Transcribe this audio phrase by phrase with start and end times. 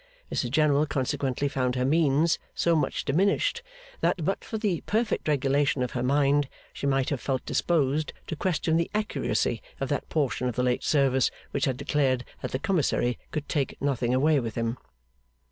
[0.33, 3.61] Mrs General consequently found her means so much diminished,
[3.99, 8.35] that, but for the perfect regulation of her mind, she might have felt disposed to
[8.35, 12.57] question the accuracy of that portion of the late service which had declared that the
[12.57, 14.75] commissary could take nothing away with him.